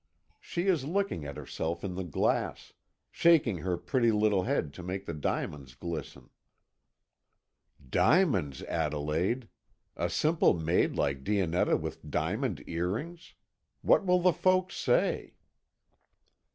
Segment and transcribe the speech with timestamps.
[0.39, 2.73] She is looking at herself in the glass,
[3.11, 6.31] shaking her pretty little head to make the diamonds glisten."
[7.87, 9.47] "Diamonds, Adelaide!
[9.95, 13.35] A simple maid like Dionetta with diamond earrings!
[13.83, 15.35] What will the folks say?"